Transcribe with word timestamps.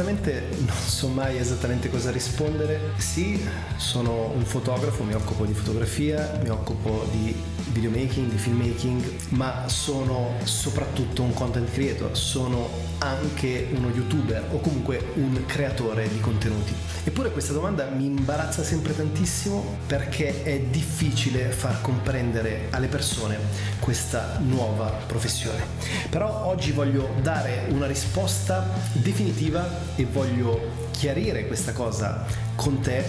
Onestamente 0.00 0.46
non 0.64 0.76
so 0.76 1.08
mai 1.08 1.38
esattamente 1.38 1.90
cosa 1.90 2.12
rispondere. 2.12 2.92
Sì, 2.98 3.44
sono 3.78 4.30
un 4.32 4.44
fotografo, 4.44 5.02
mi 5.02 5.14
occupo 5.14 5.44
di 5.44 5.52
fotografia, 5.52 6.38
mi 6.40 6.50
occupo 6.50 7.04
di 7.10 7.34
videomaking, 7.72 8.30
di 8.30 8.38
filmmaking, 8.38 9.02
ma 9.30 9.66
sono 9.66 10.34
soprattutto 10.44 11.22
un 11.22 11.34
content 11.34 11.68
creator, 11.72 12.16
sono 12.16 12.70
anche 12.98 13.68
uno 13.74 13.88
youtuber 13.90 14.46
o 14.52 14.60
comunque 14.60 15.04
un 15.14 15.44
creatore 15.46 16.08
di 16.08 16.20
contenuti. 16.20 16.72
Eppure 17.02 17.32
questa 17.32 17.52
domanda 17.52 17.88
mi 17.88 18.06
imbarazza 18.06 18.62
sempre 18.62 18.94
tantissimo 18.94 19.78
perché 19.86 20.44
è 20.44 20.60
difficile 20.60 21.50
far 21.50 21.80
comprendere 21.80 22.68
alle 22.70 22.86
persone 22.86 23.36
questa 23.80 24.38
nuova 24.44 24.86
professione. 25.06 25.64
Però 26.08 26.44
oggi 26.46 26.70
voglio 26.70 27.08
dare 27.20 27.66
una 27.70 27.86
risposta 27.86 28.64
definitiva 28.92 29.87
e 29.96 30.04
voglio 30.04 30.88
chiarire 30.90 31.46
questa 31.46 31.72
cosa 31.72 32.24
con 32.54 32.80
te 32.80 33.04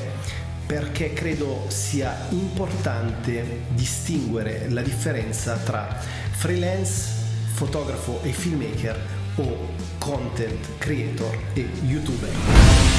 perché 0.66 1.14
credo 1.14 1.66
sia 1.68 2.28
importante 2.30 3.64
distinguere 3.70 4.70
la 4.70 4.82
differenza 4.82 5.56
tra 5.56 5.88
freelance, 6.32 7.12
fotografo 7.54 8.22
e 8.22 8.32
filmmaker 8.32 8.96
o 9.38 9.58
content 9.98 10.78
creator 10.78 11.36
e 11.54 11.68
youtuber. 11.82 12.99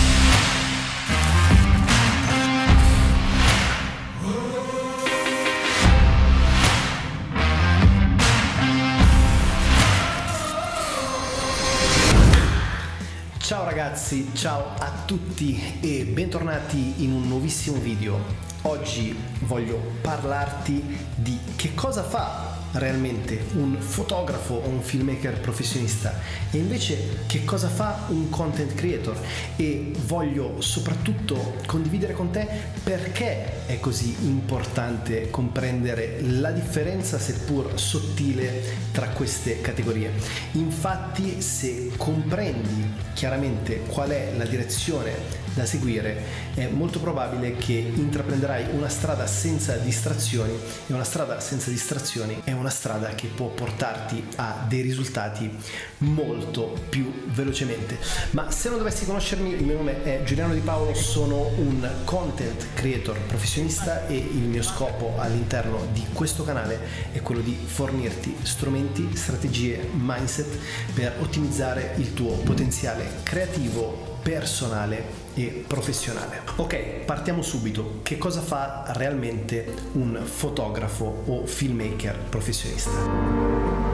Ciao 13.50 13.64
ragazzi, 13.64 14.30
ciao 14.32 14.76
a 14.78 14.92
tutti 15.04 15.80
e 15.80 16.04
bentornati 16.04 17.02
in 17.02 17.10
un 17.10 17.26
nuovissimo 17.26 17.78
video. 17.80 18.16
Oggi 18.62 19.12
voglio 19.40 19.76
parlarti 20.00 20.80
di 21.16 21.36
che 21.56 21.74
cosa 21.74 22.04
fa 22.04 22.49
realmente 22.72 23.46
un 23.54 23.76
fotografo 23.78 24.54
o 24.54 24.68
un 24.68 24.82
filmmaker 24.82 25.40
professionista 25.40 26.18
e 26.50 26.58
invece 26.58 27.24
che 27.27 27.44
cosa 27.44 27.68
fa 27.68 28.06
un 28.08 28.30
content 28.30 28.74
creator 28.74 29.18
e 29.56 29.92
voglio 30.06 30.60
soprattutto 30.60 31.56
condividere 31.66 32.12
con 32.12 32.30
te 32.30 32.46
perché 32.82 33.66
è 33.66 33.80
così 33.80 34.14
importante 34.22 35.30
comprendere 35.30 36.20
la 36.22 36.50
differenza 36.50 37.18
seppur 37.18 37.78
sottile 37.78 38.62
tra 38.92 39.08
queste 39.08 39.60
categorie. 39.60 40.12
Infatti 40.52 41.40
se 41.40 41.92
comprendi 41.96 42.92
chiaramente 43.14 43.80
qual 43.80 44.10
è 44.10 44.32
la 44.36 44.44
direzione 44.44 45.12
da 45.54 45.66
seguire, 45.66 46.22
è 46.54 46.66
molto 46.66 47.00
probabile 47.00 47.56
che 47.56 47.72
intraprenderai 47.72 48.66
una 48.72 48.88
strada 48.88 49.26
senza 49.26 49.76
distrazioni 49.76 50.52
e 50.86 50.92
una 50.92 51.04
strada 51.04 51.40
senza 51.40 51.70
distrazioni 51.70 52.40
è 52.44 52.52
una 52.52 52.70
strada 52.70 53.14
che 53.14 53.28
può 53.28 53.48
portarti 53.48 54.24
a 54.36 54.64
dei 54.68 54.80
risultati 54.82 55.50
molto 55.98 56.78
più 56.88 57.12
velocemente. 57.28 57.98
Ma 58.30 58.50
se 58.50 58.68
non 58.68 58.78
dovessi 58.78 59.04
conoscermi, 59.04 59.52
il 59.52 59.64
mio 59.64 59.76
nome 59.76 60.02
è 60.02 60.22
Giuliano 60.24 60.54
Di 60.54 60.60
Paolo, 60.60 60.94
sono 60.94 61.50
un 61.56 61.89
content 62.05 62.66
creator 62.74 63.18
professionista 63.27 64.06
e 64.06 64.16
il 64.16 64.42
mio 64.42 64.62
scopo 64.62 65.14
all'interno 65.18 65.86
di 65.92 66.05
questo 66.12 66.44
canale 66.44 66.78
è 67.12 67.20
quello 67.20 67.40
di 67.40 67.56
fornirti 67.64 68.36
strumenti, 68.42 69.08
strategie, 69.14 69.89
mindset 69.92 70.58
per 70.94 71.16
ottimizzare 71.20 71.94
il 71.96 72.14
tuo 72.14 72.33
potenziale 72.36 73.20
creativo 73.22 74.09
personale 74.23 75.05
e 75.35 75.64
professionale. 75.67 76.42
Ok, 76.57 77.05
partiamo 77.05 77.42
subito. 77.42 78.01
Che 78.03 78.19
cosa 78.19 78.41
fa 78.41 78.85
realmente 78.95 79.75
un 79.92 80.20
fotografo 80.25 81.23
o 81.27 81.47
filmmaker 81.47 82.17
professionista? 82.29 83.89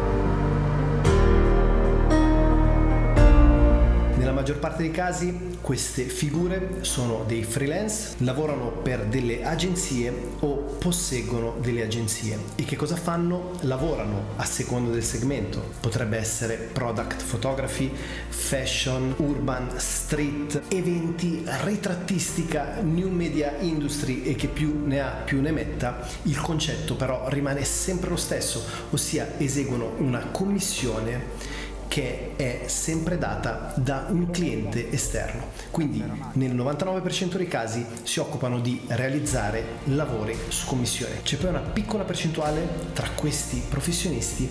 Maggior 4.36 4.58
parte 4.58 4.82
dei 4.82 4.90
casi 4.90 5.56
queste 5.62 6.02
figure 6.02 6.80
sono 6.82 7.24
dei 7.26 7.42
freelance, 7.42 8.16
lavorano 8.18 8.68
per 8.68 9.06
delle 9.06 9.42
agenzie 9.42 10.12
o 10.40 10.56
posseggono 10.56 11.56
delle 11.58 11.82
agenzie. 11.82 12.38
E 12.54 12.64
che 12.64 12.76
cosa 12.76 12.96
fanno? 12.96 13.52
Lavorano 13.62 14.34
a 14.36 14.44
seconda 14.44 14.90
del 14.90 15.02
segmento. 15.02 15.70
Potrebbe 15.80 16.18
essere 16.18 16.56
product 16.56 17.24
photography, 17.24 17.90
fashion, 18.28 19.14
urban, 19.16 19.70
street, 19.78 20.64
eventi, 20.68 21.42
ritrattistica, 21.64 22.82
new 22.82 23.08
media 23.08 23.56
industry 23.60 24.22
e 24.22 24.34
che 24.34 24.48
più 24.48 24.82
ne 24.84 25.00
ha 25.00 25.08
più 25.24 25.40
ne 25.40 25.50
metta. 25.50 26.06
Il 26.24 26.38
concetto 26.42 26.94
però 26.94 27.30
rimane 27.30 27.64
sempre 27.64 28.10
lo 28.10 28.16
stesso, 28.16 28.62
ossia 28.90 29.38
eseguono 29.38 29.94
una 29.96 30.26
commissione 30.30 31.54
che 31.96 32.32
è 32.36 32.64
sempre 32.66 33.16
data 33.16 33.72
da 33.76 34.04
un 34.10 34.28
cliente 34.28 34.92
esterno. 34.92 35.46
Quindi 35.70 36.04
nel 36.32 36.54
99% 36.54 37.36
dei 37.36 37.48
casi 37.48 37.86
si 38.02 38.20
occupano 38.20 38.60
di 38.60 38.82
realizzare 38.88 39.64
lavori 39.84 40.36
su 40.48 40.66
commissione. 40.66 41.22
C'è 41.22 41.38
poi 41.38 41.48
una 41.48 41.60
piccola 41.60 42.04
percentuale 42.04 42.68
tra 42.92 43.08
questi 43.14 43.62
professionisti 43.66 44.46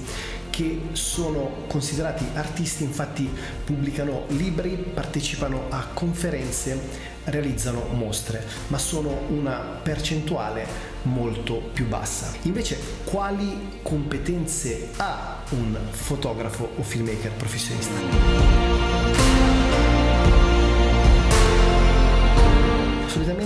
che 0.55 0.79
sono 0.93 1.63
considerati 1.67 2.25
artisti, 2.33 2.83
infatti 2.83 3.29
pubblicano 3.65 4.23
libri, 4.27 4.77
partecipano 4.77 5.65
a 5.67 5.87
conferenze, 5.93 6.79
realizzano 7.25 7.87
mostre, 7.91 8.41
ma 8.67 8.77
sono 8.77 9.23
una 9.27 9.57
percentuale 9.83 10.65
molto 11.03 11.55
più 11.73 11.87
bassa. 11.87 12.31
Invece, 12.43 12.79
quali 13.03 13.79
competenze 13.81 14.91
ha 14.95 15.43
un 15.49 15.77
fotografo 15.89 16.69
o 16.77 16.83
filmmaker 16.83 17.31
professionista? 17.31 18.74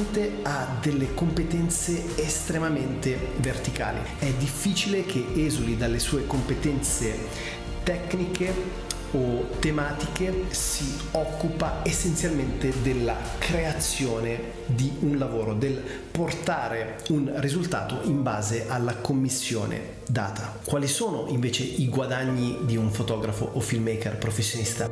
Solitamente 0.09 0.39
ha 0.43 0.67
delle 0.81 1.13
competenze 1.13 2.15
estremamente 2.15 3.17
verticali. 3.37 3.99
È 4.17 4.31
difficile 4.33 5.05
che 5.05 5.25
esuli 5.35 5.77
dalle 5.77 5.99
sue 5.99 6.25
competenze 6.25 7.15
tecniche 7.83 8.87
o 9.11 9.47
tematiche 9.59 10.45
si 10.49 10.95
occupa 11.11 11.81
essenzialmente 11.83 12.71
della 12.83 13.15
creazione 13.39 14.39
di 14.67 14.91
un 14.99 15.17
lavoro, 15.17 15.53
del 15.53 15.81
portare 16.11 16.97
un 17.09 17.31
risultato 17.37 18.01
in 18.03 18.21
base 18.21 18.67
alla 18.67 18.95
commissione 18.95 19.97
data. 20.07 20.59
Quali 20.63 20.87
sono 20.87 21.25
invece 21.29 21.63
i 21.63 21.87
guadagni 21.87 22.59
di 22.65 22.75
un 22.75 22.91
fotografo 22.91 23.49
o 23.53 23.59
filmmaker 23.59 24.17
professionista? 24.17 24.87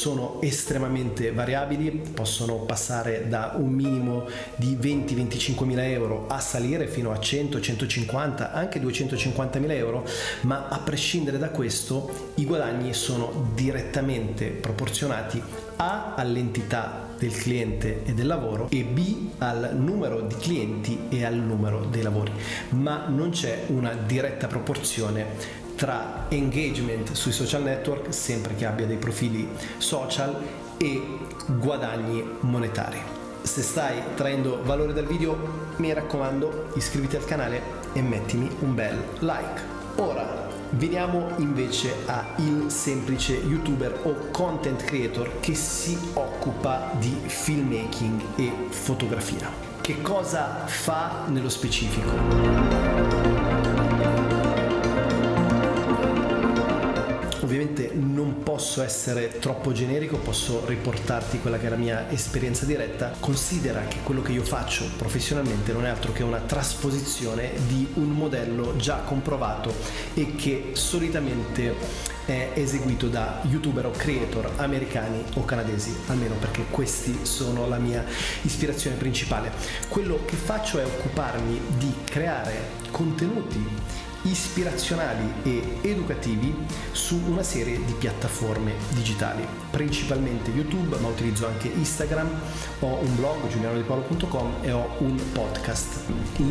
Sono 0.00 0.40
estremamente 0.40 1.30
variabili, 1.30 1.90
possono 1.90 2.54
passare 2.60 3.28
da 3.28 3.52
un 3.58 3.68
minimo 3.68 4.26
di 4.56 4.78
20-25 4.80 5.64
mila 5.64 5.86
euro 5.86 6.24
a 6.26 6.40
salire 6.40 6.86
fino 6.86 7.10
a 7.12 7.20
100, 7.20 7.60
150, 7.60 8.50
anche 8.50 8.80
250 8.80 9.58
mila 9.58 9.74
euro, 9.74 10.06
ma 10.42 10.68
a 10.68 10.78
prescindere 10.78 11.36
da 11.36 11.50
questo 11.50 12.30
i 12.36 12.46
guadagni 12.46 12.94
sono 12.94 13.50
direttamente 13.54 14.46
proporzionati 14.46 15.42
A 15.76 16.14
all'entità 16.14 17.08
del 17.18 17.36
cliente 17.36 18.02
e 18.06 18.14
del 18.14 18.26
lavoro 18.26 18.68
e 18.70 18.82
B 18.82 19.32
al 19.36 19.72
numero 19.76 20.22
di 20.22 20.34
clienti 20.36 21.08
e 21.10 21.26
al 21.26 21.34
numero 21.34 21.84
dei 21.84 22.00
lavori, 22.00 22.32
ma 22.70 23.04
non 23.06 23.28
c'è 23.28 23.64
una 23.66 23.92
diretta 23.92 24.46
proporzione 24.46 25.60
tra 25.80 26.26
engagement 26.28 27.12
sui 27.12 27.32
social 27.32 27.62
network, 27.62 28.12
sempre 28.12 28.54
che 28.54 28.66
abbia 28.66 28.84
dei 28.84 28.98
profili 28.98 29.48
social, 29.78 30.36
e 30.76 31.02
guadagni 31.46 32.22
monetari. 32.40 33.00
Se 33.40 33.62
stai 33.62 34.02
traendo 34.14 34.60
valore 34.62 34.92
dal 34.92 35.06
video, 35.06 35.38
mi 35.76 35.90
raccomando, 35.94 36.72
iscriviti 36.74 37.16
al 37.16 37.24
canale 37.24 37.62
e 37.94 38.02
mettimi 38.02 38.54
un 38.58 38.74
bel 38.74 39.02
like. 39.20 39.62
Ora 39.96 40.48
veniamo 40.72 41.30
invece 41.38 41.94
a 42.04 42.26
il 42.36 42.70
semplice 42.70 43.32
youtuber 43.32 44.00
o 44.02 44.28
content 44.32 44.84
creator 44.84 45.40
che 45.40 45.54
si 45.54 45.98
occupa 46.12 46.90
di 46.98 47.22
filmmaking 47.24 48.20
e 48.36 48.52
fotografia. 48.68 49.48
Che 49.80 50.02
cosa 50.02 50.66
fa 50.66 51.24
nello 51.28 51.48
specifico? 51.48 53.59
Ovviamente 57.50 57.90
non 57.92 58.44
posso 58.44 58.80
essere 58.80 59.40
troppo 59.40 59.72
generico, 59.72 60.18
posso 60.18 60.64
riportarti 60.66 61.40
quella 61.40 61.58
che 61.58 61.66
è 61.66 61.68
la 61.68 61.74
mia 61.74 62.08
esperienza 62.08 62.64
diretta. 62.64 63.12
Considera 63.18 63.80
che 63.88 63.96
quello 64.04 64.22
che 64.22 64.30
io 64.30 64.44
faccio 64.44 64.84
professionalmente 64.96 65.72
non 65.72 65.84
è 65.84 65.88
altro 65.88 66.12
che 66.12 66.22
una 66.22 66.38
trasposizione 66.38 67.50
di 67.66 67.88
un 67.94 68.10
modello 68.10 68.76
già 68.76 68.98
comprovato 68.98 69.74
e 70.14 70.36
che 70.36 70.70
solitamente 70.74 71.74
è 72.24 72.50
eseguito 72.54 73.08
da 73.08 73.40
youtuber 73.48 73.86
o 73.86 73.90
creator 73.90 74.48
americani 74.58 75.24
o 75.34 75.44
canadesi, 75.44 75.92
almeno 76.06 76.36
perché 76.36 76.66
questi 76.70 77.18
sono 77.22 77.66
la 77.66 77.78
mia 77.78 78.04
ispirazione 78.42 78.94
principale. 78.94 79.50
Quello 79.88 80.20
che 80.24 80.36
faccio 80.36 80.78
è 80.78 80.84
occuparmi 80.84 81.60
di 81.78 81.92
creare 82.04 82.78
contenuti 82.92 83.58
ispirazionali 84.22 85.32
e 85.42 85.78
educativi 85.82 86.54
su 86.92 87.20
una 87.26 87.42
serie 87.42 87.82
di 87.84 87.92
piattaforme 87.92 88.74
digitali, 88.90 89.46
principalmente 89.70 90.50
YouTube, 90.50 90.98
ma 90.98 91.08
utilizzo 91.08 91.46
anche 91.46 91.68
Instagram, 91.68 92.28
ho 92.80 92.98
un 93.00 93.16
blog 93.16 93.48
giulianodipolo.com 93.48 94.56
e 94.62 94.72
ho 94.72 94.88
un 94.98 95.20
podcast. 95.32 96.02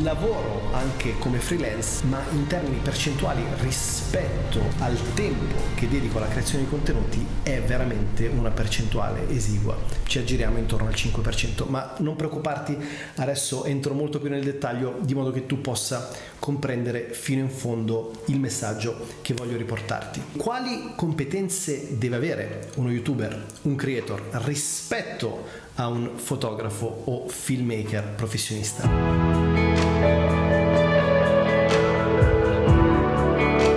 Lavoro 0.02 0.74
anche 0.74 1.18
come 1.20 1.40
freelance, 1.40 2.06
ma 2.06 2.22
in 2.32 2.48
termini 2.48 2.80
percentuali 2.82 3.44
rispetto 3.62 4.62
al 4.80 4.98
tempo 5.14 5.56
che 5.76 5.88
dedico 5.88 6.18
alla 6.18 6.28
creazione 6.28 6.64
di 6.64 6.70
contenuti 6.70 7.26
è 7.44 7.62
veramente 7.62 8.28
una 8.28 8.50
percentuale 8.50 9.30
esigua. 9.30 9.78
Ci 10.04 10.20
aggiriamo 10.20 10.58
intorno 10.58 10.88
al 10.88 10.94
5%, 10.94 11.68
ma 11.68 11.94
non 12.00 12.16
preoccuparti, 12.16 12.78
adesso 13.16 13.66
entro 13.66 13.94
molto 13.94 14.20
più 14.20 14.30
nel 14.30 14.44
dettaglio 14.44 14.98
di 15.02 15.14
modo 15.14 15.32
che 15.32 15.46
tu 15.46 15.62
possa 15.62 16.10
comprendere 16.40 17.14
fino 17.14 17.42
in 17.42 17.50
fondo 17.50 18.24
il 18.26 18.40
messaggio 18.40 19.08
che 19.22 19.34
voglio 19.34 19.58
riportarti. 19.58 20.22
Quali 20.38 20.94
competenze 20.96 21.98
deve 21.98 22.16
avere 22.16 22.70
uno 22.76 22.90
youtuber, 22.90 23.46
un 23.64 23.76
creator 23.76 24.22
rispetto 24.46 25.46
a 25.76 25.88
un 25.88 26.12
fotografo 26.16 27.04
o 27.06 27.28
filmmaker 27.28 28.16
professionista? 28.16 28.90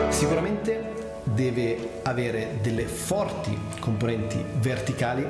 Sicuramente 0.08 1.20
deve 1.24 2.00
avere 2.02 2.58
delle 2.62 2.84
forti 2.84 3.56
componenti 3.80 4.42
verticali 4.60 5.26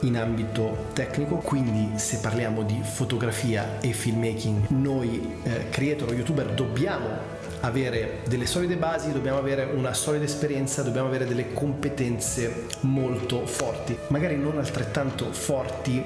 in 0.00 0.16
ambito 0.16 0.88
tecnico, 0.92 1.36
quindi 1.36 1.98
se 1.98 2.18
parliamo 2.18 2.62
di 2.62 2.80
fotografia 2.82 3.80
e 3.80 3.92
filmmaking, 3.92 4.68
noi 4.68 5.38
eh, 5.42 5.68
creator 5.70 6.10
o 6.10 6.12
youtuber 6.12 6.52
dobbiamo 6.52 7.34
avere 7.60 8.20
delle 8.28 8.46
solide 8.46 8.76
basi, 8.76 9.12
dobbiamo 9.12 9.38
avere 9.38 9.64
una 9.64 9.94
solida 9.94 10.24
esperienza, 10.24 10.82
dobbiamo 10.82 11.08
avere 11.08 11.26
delle 11.26 11.52
competenze 11.52 12.66
molto 12.80 13.46
forti, 13.46 13.96
magari 14.08 14.36
non 14.36 14.58
altrettanto 14.58 15.32
forti 15.32 16.04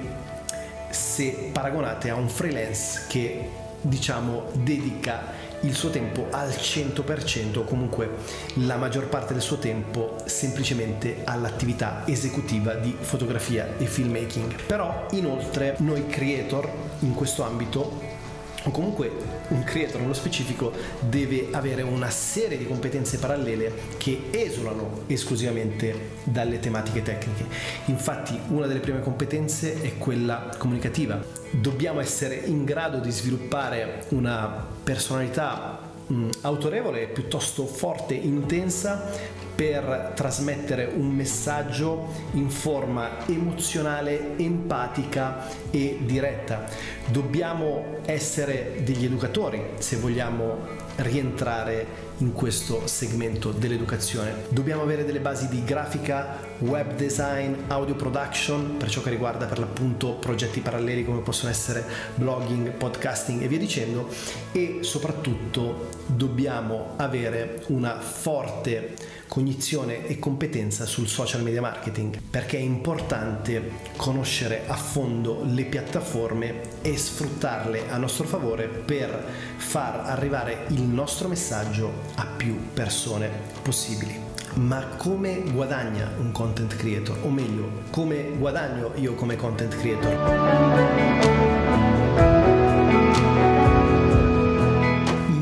se 0.91 1.51
paragonate 1.53 2.11
a 2.11 2.15
un 2.15 2.29
freelance 2.29 3.05
che 3.09 3.49
diciamo 3.83 4.47
dedica 4.53 5.40
il 5.61 5.75
suo 5.75 5.91
tempo 5.91 6.29
al 6.31 6.49
100% 6.49 7.59
o 7.59 7.65
comunque 7.65 8.11
la 8.55 8.77
maggior 8.77 9.09
parte 9.09 9.33
del 9.33 9.43
suo 9.43 9.59
tempo 9.59 10.17
semplicemente 10.25 11.23
all'attività 11.25 12.03
esecutiva 12.07 12.75
di 12.75 12.97
fotografia 12.99 13.77
e 13.77 13.87
filmmaking. 13.87 14.63
Però 14.67 15.07
inoltre 15.13 15.77
noi 15.79 16.07
creator 16.07 16.69
in 17.01 17.15
questo 17.15 17.43
ambito 17.43 18.19
o 18.65 18.71
comunque 18.71 19.11
un 19.49 19.65
creator 19.65 20.01
nello 20.01 20.15
specifico 20.15 20.73
deve 21.01 21.49
avere 21.51 21.83
una 21.83 22.11
serie 22.11 22.59
di 22.59 22.67
competenze 22.67 23.19
parallele 23.19 23.73
che 23.97 24.29
esulano 24.31 25.03
esclusivamente 25.07 26.19
dalle 26.25 26.61
tematiche 26.61 27.03
tecniche. 27.03 27.45
Infatti 27.87 28.39
una 28.49 28.67
delle 28.67 28.81
prime 28.81 29.01
competenze 29.01 29.81
è 29.81 29.97
quella 29.99 30.55
comunicativa. 30.59 31.23
Dobbiamo 31.51 32.01
essere 32.01 32.37
in 32.37 32.65
grado 32.65 32.99
di 32.99 33.11
sviluppare 33.11 34.05
una 34.11 34.67
personalità 34.83 35.79
mh, 36.07 36.29
autorevole, 36.43 37.07
piuttosto 37.09 37.67
forte, 37.67 38.15
intensa 38.15 39.39
per 39.61 40.13
trasmettere 40.15 40.87
un 40.87 41.09
messaggio 41.09 42.09
in 42.33 42.49
forma 42.49 43.27
emozionale, 43.29 44.39
empatica 44.39 45.49
e 45.71 45.99
diretta. 46.01 46.65
Dobbiamo 47.05 47.99
essere 48.07 48.81
degli 48.83 49.05
educatori 49.05 49.63
se 49.77 49.97
vogliamo 49.97 50.61
rientrare 50.97 52.09
in 52.21 52.33
questo 52.33 52.87
segmento 52.87 53.51
dell'educazione. 53.51 54.45
Dobbiamo 54.49 54.83
avere 54.83 55.05
delle 55.05 55.21
basi 55.21 55.49
di 55.49 55.65
grafica, 55.65 56.39
web 56.59 56.95
design, 56.95 57.55
audio 57.69 57.95
production 57.95 58.77
per 58.77 58.91
ciò 58.91 59.03
che 59.03 59.11
riguarda 59.11 59.47
per 59.47 59.59
l'appunto 59.59 60.15
progetti 60.15 60.61
paralleli 60.61 61.05
come 61.05 61.21
possono 61.21 61.51
essere 61.51 61.85
blogging, 62.15 62.71
podcasting 62.73 63.43
e 63.43 63.49
via 63.49 63.59
dicendo 63.59 64.09
e 64.53 64.79
soprattutto 64.83 65.89
dobbiamo 66.07 66.95
avere 66.97 67.65
una 67.69 68.01
forte 68.01 68.95
cognizione 69.31 70.09
e 70.09 70.19
competenza 70.19 70.87
sul 70.87 71.07
social 71.07 71.43
media 71.43 71.61
marketing 71.61 72.21
perché 72.21 72.57
è 72.57 72.61
importante 72.61 73.71
conoscere 73.95 74.65
a 74.67 74.75
fondo 74.75 75.45
le 75.45 75.65
piattaforme 75.67 76.61
e 76.83 76.99
sfruttarle 76.99 77.89
a 77.91 77.97
nostro 77.97 78.27
favore 78.27 78.67
per 78.67 79.25
far 79.57 80.01
arrivare 80.07 80.65
il 80.71 80.83
nostro 80.83 81.29
messaggio 81.29 82.10
a 82.17 82.27
più 82.27 82.73
persone 82.73 83.31
possibili. 83.63 84.19
Ma 84.55 84.85
come 84.97 85.43
guadagna 85.53 86.11
un 86.19 86.33
content 86.33 86.75
creator? 86.77 87.19
O 87.23 87.31
meglio, 87.31 87.83
come 87.91 88.33
guadagno 88.37 88.93
io 88.97 89.15
come 89.15 89.37
content 89.37 89.77
creator? 89.77 90.15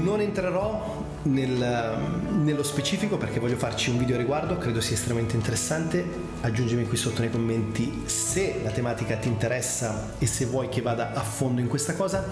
Non 0.03 0.21
entrerò 0.21 1.05
nel 1.23 2.27
nello 2.49 2.63
specifico 2.63 3.19
perché 3.19 3.41
voglio 3.41 3.57
farci 3.57 3.91
un 3.91 3.99
video 3.99 4.15
a 4.15 4.19
riguardo, 4.19 4.57
credo 4.57 4.81
sia 4.81 4.97
estremamente 4.97 5.37
interessante. 5.37 6.03
Aggiungimi 6.41 6.87
qui 6.87 6.97
sotto 6.97 7.21
nei 7.21 7.31
commenti 7.31 8.05
se 8.07 8.61
la 8.63 8.71
tematica 8.71 9.17
ti 9.17 9.29
interessa 9.29 10.15
e 10.19 10.27
se 10.27 10.47
vuoi 10.47 10.71
che 10.71 10.81
vada 10.81 11.13
a 11.13 11.21
fondo 11.21 11.61
in 11.61 11.69
questa 11.69 11.95
cosa. 11.95 12.27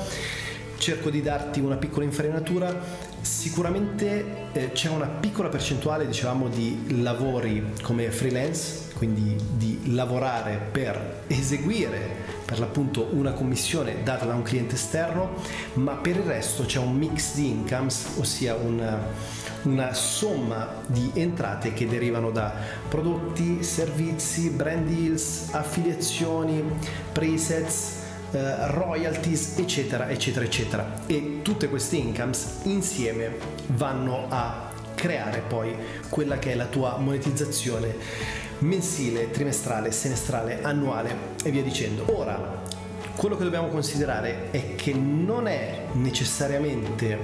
Cerco 0.78 1.10
di 1.10 1.22
darti 1.22 1.60
una 1.60 1.76
piccola 1.76 2.04
infarinatura. 2.04 2.74
Sicuramente 3.20 4.50
eh, 4.52 4.72
c'è 4.72 4.88
una 4.88 5.06
piccola 5.06 5.48
percentuale, 5.48 6.06
diciamo, 6.06 6.48
di 6.48 7.02
lavori 7.02 7.72
come 7.82 8.10
freelance, 8.10 8.92
quindi 8.94 9.36
di 9.56 9.94
lavorare 9.94 10.60
per 10.70 11.22
eseguire 11.26 12.34
per 12.44 12.60
l'appunto 12.60 13.08
una 13.12 13.32
commissione 13.32 14.02
data 14.04 14.24
da 14.24 14.34
un 14.34 14.42
cliente 14.42 14.76
esterno, 14.76 15.34
ma 15.74 15.94
per 15.94 16.16
il 16.16 16.22
resto 16.22 16.64
c'è 16.64 16.78
un 16.78 16.94
mix 16.94 17.34
di 17.34 17.48
incomes, 17.48 18.06
ossia 18.18 18.54
un 18.54 18.98
una 19.66 19.92
somma 19.94 20.82
di 20.86 21.10
entrate 21.14 21.72
che 21.72 21.86
derivano 21.86 22.30
da 22.30 22.52
prodotti, 22.88 23.62
servizi, 23.62 24.50
brand 24.50 24.86
deals, 24.86 25.48
affiliazioni, 25.50 26.62
presets, 27.12 28.04
eh, 28.32 28.66
royalties, 28.68 29.58
eccetera, 29.58 30.08
eccetera, 30.08 30.44
eccetera. 30.44 31.00
E 31.06 31.40
tutte 31.42 31.68
queste 31.68 31.96
incomes 31.96 32.60
insieme 32.64 33.36
vanno 33.68 34.26
a 34.28 34.70
creare 34.94 35.42
poi 35.46 35.74
quella 36.08 36.38
che 36.38 36.52
è 36.52 36.54
la 36.54 36.64
tua 36.66 36.96
monetizzazione 36.96 37.94
mensile, 38.58 39.30
trimestrale, 39.30 39.92
semestrale, 39.92 40.62
annuale 40.62 41.14
e 41.44 41.50
via 41.50 41.62
dicendo. 41.62 42.04
Ora, 42.16 42.62
quello 43.14 43.36
che 43.36 43.44
dobbiamo 43.44 43.68
considerare 43.68 44.50
è 44.50 44.74
che 44.74 44.92
non 44.92 45.46
è 45.46 45.86
necessariamente 45.92 47.18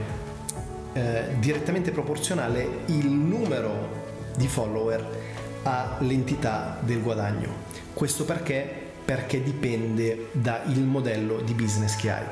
eh, 0.92 1.24
direttamente 1.38 1.90
proporzionale 1.90 2.80
il 2.86 3.08
numero 3.08 4.00
di 4.36 4.46
follower 4.46 5.20
all'entità 5.62 6.78
del 6.80 7.02
guadagno. 7.02 7.70
Questo 7.92 8.24
perché? 8.24 8.81
Perché 9.04 9.42
dipende 9.42 10.28
dal 10.32 10.78
modello 10.78 11.40
di 11.40 11.54
business 11.54 11.96
che 11.96 12.10
hai. 12.10 12.24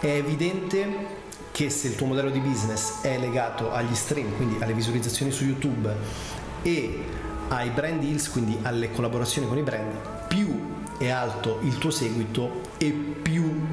È 0.00 0.08
evidente 0.08 1.24
che 1.52 1.70
se 1.70 1.88
il 1.88 1.96
tuo 1.96 2.06
modello 2.06 2.30
di 2.30 2.40
business 2.40 3.00
è 3.00 3.18
legato 3.18 3.72
agli 3.72 3.94
stream, 3.94 4.36
quindi 4.36 4.62
alle 4.62 4.74
visualizzazioni 4.74 5.30
su 5.30 5.44
YouTube 5.44 5.94
e 6.62 7.02
ai 7.48 7.70
brand 7.70 8.00
deals, 8.00 8.28
quindi 8.28 8.58
alle 8.62 8.90
collaborazioni 8.90 9.48
con 9.48 9.56
i 9.56 9.62
brand, 9.62 10.26
più 10.28 10.74
è 10.98 11.08
alto 11.08 11.60
il 11.62 11.78
tuo 11.78 11.90
seguito 11.90 12.60
e 12.78 12.90
più 12.90 13.64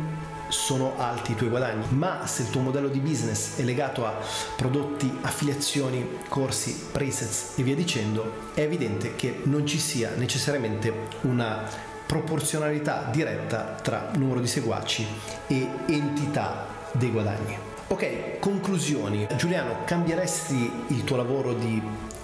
sono 0.47 0.93
alti 0.97 1.31
i 1.31 1.35
tuoi 1.35 1.49
guadagni, 1.49 1.83
ma 1.89 2.25
se 2.27 2.43
il 2.43 2.51
tuo 2.51 2.61
modello 2.61 2.87
di 2.87 2.99
business 2.99 3.57
è 3.57 3.63
legato 3.63 4.05
a 4.05 4.17
prodotti, 4.55 5.11
affiliazioni, 5.21 6.19
corsi, 6.29 6.87
presets 6.91 7.57
e 7.57 7.63
via 7.63 7.75
dicendo, 7.75 8.51
è 8.53 8.61
evidente 8.61 9.15
che 9.15 9.41
non 9.43 9.65
ci 9.65 9.79
sia 9.79 10.11
necessariamente 10.15 10.93
una 11.21 11.91
proporzionalità 12.05 13.09
diretta 13.11 13.75
tra 13.81 14.09
numero 14.15 14.39
di 14.39 14.47
seguaci 14.47 15.05
e 15.47 15.67
entità 15.87 16.65
dei 16.91 17.11
guadagni. 17.11 17.57
Ok, 17.87 18.39
conclusioni. 18.39 19.27
Giuliano, 19.35 19.83
cambieresti 19.85 20.71
il 20.87 21.03
tuo 21.03 21.15
lavoro 21.15 21.53
di 21.53 21.81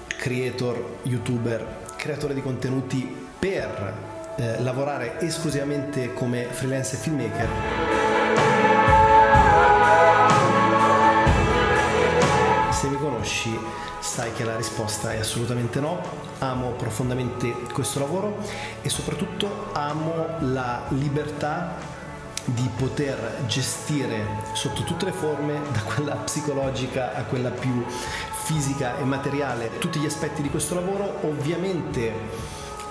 creator, 0.07 0.97
youtuber, 1.03 1.85
creatore 1.95 2.33
di 2.33 2.41
contenuti 2.41 3.27
per 3.37 3.93
eh, 4.37 4.61
lavorare 4.61 5.19
esclusivamente 5.19 6.13
come 6.13 6.45
freelance 6.49 6.95
e 6.95 6.99
filmmaker. 6.99 7.98
Se 12.79 12.87
mi 12.87 12.95
conosci 12.95 13.59
sai 13.99 14.31
che 14.31 14.45
la 14.45 14.55
risposta 14.55 15.11
è 15.11 15.17
assolutamente 15.17 15.81
no. 15.81 15.99
Amo 16.37 16.69
profondamente 16.77 17.51
questo 17.73 17.99
lavoro 17.99 18.37
e 18.81 18.87
soprattutto 18.87 19.71
amo 19.73 20.27
la 20.39 20.83
libertà 20.87 21.75
di 22.45 22.69
poter 22.77 23.43
gestire 23.47 24.25
sotto 24.53 24.83
tutte 24.83 25.03
le 25.03 25.11
forme, 25.11 25.59
da 25.73 25.81
quella 25.81 26.15
psicologica 26.15 27.15
a 27.15 27.23
quella 27.23 27.49
più 27.49 27.83
fisica 28.45 28.97
e 28.97 29.03
materiale, 29.03 29.77
tutti 29.79 29.99
gli 29.99 30.05
aspetti 30.05 30.41
di 30.41 30.49
questo 30.49 30.75
lavoro. 30.75 31.17
Ovviamente 31.23 32.13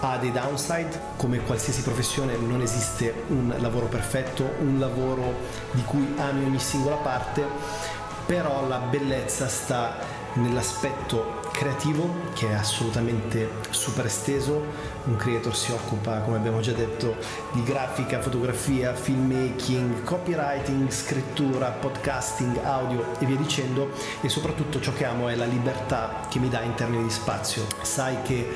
ha 0.00 0.16
dei 0.18 0.30
downside, 0.30 1.00
come 1.16 1.38
qualsiasi 1.38 1.80
professione 1.82 2.36
non 2.36 2.60
esiste 2.60 3.24
un 3.28 3.54
lavoro 3.58 3.86
perfetto, 3.86 4.48
un 4.60 4.78
lavoro 4.78 5.34
di 5.72 5.82
cui 5.82 6.14
ami 6.18 6.44
ogni 6.44 6.60
singola 6.60 6.96
parte, 6.96 7.96
però 8.28 8.68
la 8.68 8.76
bellezza 8.76 9.48
sta 9.48 9.96
nell'aspetto 10.34 11.40
creativo 11.50 12.26
che 12.34 12.50
è 12.50 12.52
assolutamente 12.52 13.48
super 13.70 14.04
esteso, 14.04 14.62
un 15.04 15.16
creator 15.16 15.56
si 15.56 15.72
occupa 15.72 16.18
come 16.18 16.36
abbiamo 16.36 16.60
già 16.60 16.72
detto 16.72 17.16
di 17.52 17.62
grafica, 17.62 18.20
fotografia, 18.20 18.92
filmmaking, 18.92 20.02
copywriting, 20.04 20.90
scrittura, 20.90 21.70
podcasting, 21.70 22.58
audio 22.62 23.18
e 23.18 23.24
via 23.24 23.36
dicendo 23.36 23.92
e 24.20 24.28
soprattutto 24.28 24.78
ciò 24.78 24.92
che 24.92 25.06
amo 25.06 25.28
è 25.28 25.34
la 25.34 25.46
libertà 25.46 26.26
che 26.28 26.38
mi 26.38 26.50
dà 26.50 26.60
in 26.60 26.74
termini 26.74 27.04
di 27.04 27.10
spazio. 27.10 27.64
Sai 27.80 28.20
che 28.20 28.54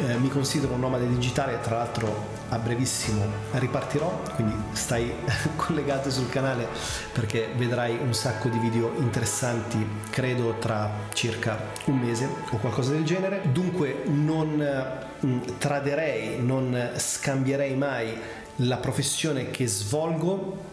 eh, 0.00 0.16
mi 0.16 0.28
considero 0.28 0.74
un 0.74 0.80
nomade 0.80 1.06
digitale, 1.06 1.60
tra 1.60 1.76
l'altro 1.76 2.38
a 2.48 2.58
brevissimo 2.58 3.24
ripartirò, 3.52 4.22
quindi 4.34 4.54
stai 4.72 5.12
collegato 5.56 6.10
sul 6.10 6.28
canale 6.28 6.66
perché 7.12 7.52
vedrai 7.56 7.98
un 8.00 8.12
sacco 8.12 8.48
di 8.48 8.58
video 8.58 8.92
interessanti, 8.98 9.86
credo 10.10 10.56
tra 10.58 10.90
circa 11.12 11.58
un 11.86 11.98
mese 11.98 12.28
o 12.50 12.56
qualcosa 12.56 12.92
del 12.92 13.04
genere. 13.04 13.42
Dunque 13.52 14.02
non 14.06 14.98
mm, 15.24 15.38
traderei, 15.58 16.42
non 16.42 16.92
scambierei 16.96 17.76
mai 17.76 18.18
la 18.56 18.76
professione 18.78 19.50
che 19.50 19.66
svolgo 19.66 20.68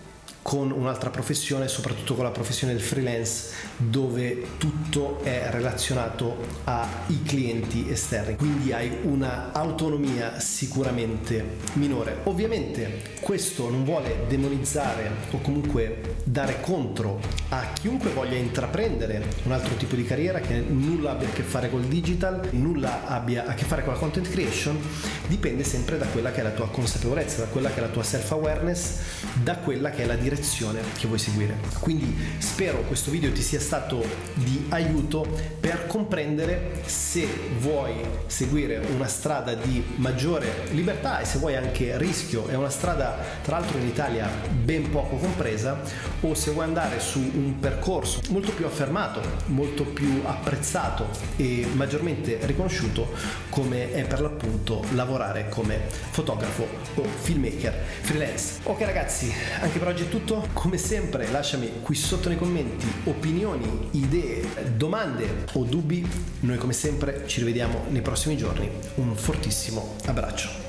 con 0.47 0.71
un'altra 0.71 1.09
professione, 1.09 1.67
soprattutto 1.67 2.15
con 2.15 2.23
la 2.23 2.31
professione 2.31 2.71
del 2.71 2.81
freelance, 2.81 3.49
dove 3.75 4.51
tutto 4.57 5.19
è 5.21 5.47
relazionato 5.49 6.37
ai 6.63 7.21
clienti 7.23 7.89
esterni, 7.89 8.37
quindi 8.37 8.71
hai 8.71 8.99
un'autonomia 9.01 10.39
sicuramente 10.39 11.57
minore. 11.73 12.19
Ovviamente 12.23 13.15
questo 13.19 13.69
non 13.69 13.83
vuole 13.83 14.19
demonizzare 14.29 15.11
o 15.31 15.41
comunque 15.41 16.15
dare 16.23 16.61
contro 16.61 17.19
a 17.49 17.73
chiunque 17.73 18.11
voglia 18.11 18.37
intraprendere 18.37 19.25
un 19.43 19.51
altro 19.51 19.75
tipo 19.75 19.95
di 19.95 20.05
carriera 20.05 20.39
che 20.39 20.55
nulla 20.59 21.11
abbia 21.11 21.27
a 21.27 21.31
che 21.31 21.43
fare 21.43 21.69
col 21.69 21.83
digital, 21.83 22.47
nulla 22.51 23.05
abbia 23.05 23.47
a 23.47 23.53
che 23.53 23.65
fare 23.65 23.83
con 23.83 23.91
la 23.91 23.99
content 23.99 24.29
creation, 24.29 24.79
dipende 25.27 25.65
sempre 25.65 25.97
da 25.97 26.05
quella 26.05 26.31
che 26.31 26.39
è 26.39 26.43
la 26.43 26.51
tua 26.51 26.69
consapevolezza, 26.69 27.41
da 27.41 27.47
quella 27.47 27.67
che 27.67 27.79
è 27.79 27.81
la 27.81 27.89
tua 27.89 28.03
self 28.03 28.31
awareness, 28.31 28.99
da 29.43 29.57
quella 29.57 29.89
che 29.89 30.03
è 30.03 30.05
la 30.05 30.15
direzione 30.15 30.35
direzione 30.37 30.81
che 30.97 31.07
vuoi 31.07 31.19
seguire. 31.19 31.57
Quindi 31.79 32.15
spero 32.37 32.81
questo 32.81 33.09
video 33.09 33.31
ti 33.31 33.41
sia 33.41 33.59
stato 33.59 34.05
di 34.35 34.65
aiuto 34.69 35.25
per 35.59 35.87
comprendere 35.87 36.83
se 36.85 37.27
vuoi 37.59 37.95
seguire 38.27 38.77
una 38.93 39.07
strada 39.07 39.55
di 39.55 39.83
maggiore 39.95 40.67
libertà 40.71 41.19
e 41.19 41.25
se 41.25 41.39
vuoi 41.39 41.55
anche 41.55 41.97
rischio, 41.97 42.47
è 42.47 42.55
una 42.55 42.69
strada 42.69 43.17
tra 43.41 43.59
l'altro 43.59 43.79
in 43.79 43.87
Italia 43.87 44.29
ben 44.51 44.89
poco 44.91 45.15
compresa, 45.15 45.79
o 46.21 46.33
se 46.35 46.51
vuoi 46.51 46.65
andare 46.65 46.99
su 46.99 47.19
un 47.19 47.59
percorso 47.59 48.21
molto 48.29 48.51
più 48.51 48.65
affermato, 48.65 49.21
molto 49.47 49.83
più 49.83 50.21
apprezzato 50.23 51.07
e 51.35 51.67
maggiormente 51.73 52.37
riconosciuto 52.41 53.11
come 53.49 53.93
è 53.93 54.05
per 54.05 54.21
l'appunto 54.21 54.83
lavorare 54.93 55.49
come 55.49 55.79
fotografo 56.11 56.67
o 56.95 57.03
filmmaker 57.21 57.73
freelance. 58.01 58.59
Ok 58.63 58.81
ragazzi, 58.81 59.33
anche 59.61 59.79
per 59.79 59.87
oggi 59.87 60.03
è 60.03 60.09
tutto 60.09 60.16
tutto. 60.17 60.47
Come 60.53 60.77
sempre 60.77 61.29
lasciami 61.29 61.81
qui 61.81 61.95
sotto 61.95 62.29
nei 62.29 62.37
commenti 62.37 62.87
opinioni, 63.05 63.89
idee, 63.91 64.75
domande 64.75 65.45
o 65.53 65.63
dubbi. 65.63 66.05
Noi 66.41 66.57
come 66.57 66.73
sempre 66.73 67.23
ci 67.27 67.39
rivediamo 67.39 67.85
nei 67.89 68.01
prossimi 68.01 68.35
giorni. 68.35 68.69
Un 68.95 69.15
fortissimo 69.15 69.95
abbraccio. 70.05 70.65